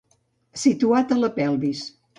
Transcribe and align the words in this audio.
Situat 0.61 1.15
a 1.15 1.21
la 1.21 1.31
pelvis. 1.39 1.89